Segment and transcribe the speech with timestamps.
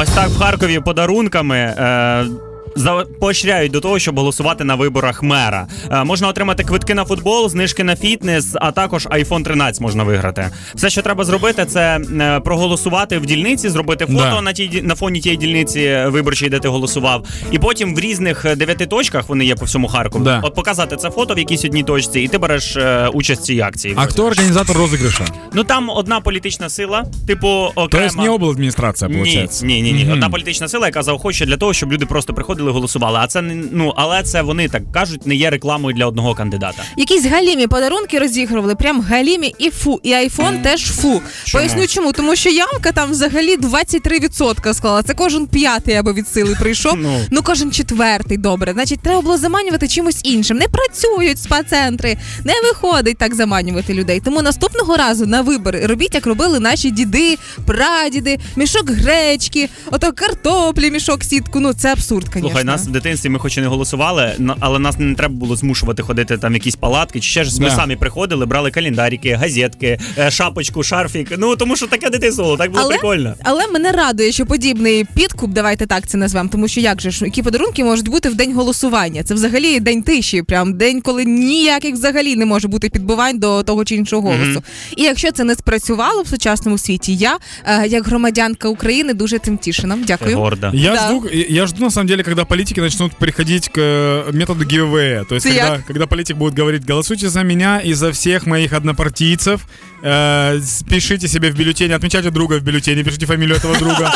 [0.00, 1.56] Ось так в Харкові подарунками.
[1.56, 2.49] Е-
[3.20, 5.66] поощряють до того, щоб голосувати на виборах мера.
[5.90, 10.50] Е, можна отримати квитки на футбол, знижки на фітнес, а також iPhone 13 можна виграти.
[10.74, 14.40] Все, що треба зробити, це е, проголосувати в дільниці, зробити фото Да.
[14.40, 18.86] на тій на фоні тієї дільниці виборчої, де ти голосував, і потім в різних дев'яти
[18.86, 20.24] точках вони є по всьому Харкову.
[20.24, 20.40] Да.
[20.44, 23.60] От показати це фото в якійсь одній точці, і ти береш е, участь в цій
[23.60, 23.94] акції.
[23.96, 25.24] А кто организатор розыгрыша?
[25.54, 27.88] Ну там одна політична сила, типу окрема...
[27.88, 29.66] То есть не обладминистрация, Ні, получается?
[29.66, 30.04] ні, ні, ні.
[30.04, 30.12] Мгм.
[30.12, 33.18] Одна політична сила, яка заохочує для того, щоб люди просто приходили, голосували.
[33.22, 36.82] А це не ну, але це вони так кажуть, не є рекламою для одного кандидата.
[36.96, 40.00] Якісь галімі подарунки розігрували, прям галімі і фу.
[40.02, 41.22] І айфон теж фу.
[41.44, 41.64] Чому?
[41.64, 45.02] Поясню чому, тому що ямка там взагалі 23% склала.
[45.02, 46.96] Це кожен п'ятий або від сили прийшов.
[47.00, 47.20] Ну.
[47.30, 48.36] Ну кожен четвертий.
[48.38, 48.72] Добре.
[48.72, 50.56] Значить, треба було заманювати чимось іншим.
[50.56, 54.20] Не працюють спа-центри, не виходить так заманювати людей.
[54.24, 60.90] Тому наступного разу на вибори робіть, як робили наші діди, прадіди, мішок гречки, ото картоплі,
[60.90, 61.60] мішок сітку.
[61.60, 62.49] Ну це абсурд, звісно.
[62.50, 66.02] Слухай, нас в дитинстві ми хоч і не голосували, але нас не треба було змушувати
[66.02, 67.76] ходити там в якісь палатки, чи ще ж ми Да.
[67.76, 71.32] самі приходили, брали календарики, газетки, е, шапочку, шарфік.
[71.38, 73.34] Ну тому що таке дитинство було, так було Але- прикольно.
[73.44, 77.24] Але мене радує, що подібний підкуп, давайте так це назвемо, тому що як же ж
[77.24, 79.22] які подарунки можуть бути в день голосування?
[79.22, 83.84] Це взагалі день тиші, прям день, коли ніяких взагалі не може бути підбивань до того
[83.84, 84.62] чи іншого голосу.
[84.96, 89.58] І якщо це не спрацювало в сучасному світі, я е, як громадянка України дуже цим
[89.58, 89.98] тішена.
[90.06, 90.36] Дякую.
[90.38, 90.70] горда.
[90.74, 91.06] Я Да.
[91.08, 95.24] жду, я жду на самом деле, когда политики начнут переходить к э, методу giveaway.
[95.24, 99.66] То есть, когда, когда политик будет говорить, голосуйте за меня и за всех моих однопартийцев,
[100.02, 104.12] э, пишите себе в бюллетене, отмечайте друга в бюллетене, пишите фамилию этого друга.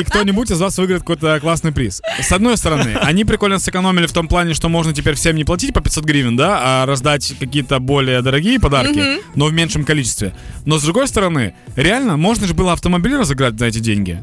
[0.00, 2.02] И кто-нибудь из вас выиграет какой-то классный приз.
[2.20, 5.72] С одной стороны, они прикольно сэкономили в том плане, что можно теперь всем не платить
[5.72, 10.34] по 500 гривен, да, а раздать какие-то более дорогие подарки, но в меньшем количестве.
[10.64, 14.22] Но с другой стороны, реально, можно же было автомобиль разыграть за эти деньги.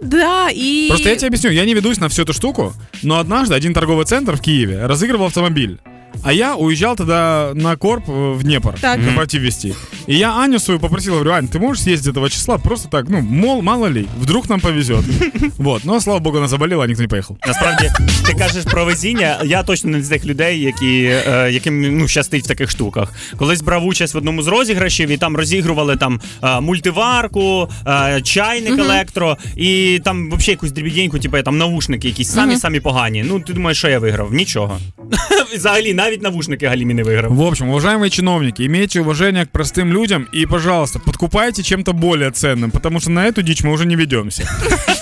[0.00, 3.18] Ну да, і Просто я тебе объясню, я не ведусь на всю эту штуку, но
[3.18, 5.78] однажды один торговый центр в Киеве разыгрывал автомобиль.
[6.24, 9.04] А я уезжал тогда на корп э, в Днепр, Так.
[9.04, 9.74] корпоратив вести.
[10.10, 13.20] И я Аню свою попросил, говорю, Ань, ты можешь съездить этого числа просто так, ну,
[13.20, 15.04] мол, мало ли, вдруг нам повезет.
[15.58, 17.38] Вот, но, слава богу, она заболела, а никто не поехал.
[17.46, 17.90] Насправді,
[18.26, 19.40] ти кажеш про везіння.
[19.44, 23.12] Я точно не з тих людей, які, е, яким ну, щастить в таких штуках.
[23.36, 28.78] Колись брав участь в одному з розіграшів, і там розігрували там е, мультиварку, е, чайник
[28.78, 33.24] електро, і там взагалі якусь дрібіденьку, типу там навушники якісь самі самі погані.
[33.28, 34.32] Ну ти думаєш, що я виграв?
[34.32, 34.78] Нічого.
[35.56, 37.34] Взагалі, навіть навушники Галімі не виграв.
[37.34, 42.70] В общем, уважаемые чиновники, имейте уважение к простым людям и, пожалуйста, подкупайте чем-то более ценным,
[42.70, 44.48] потому что на эту дичь мы уже не ведемся.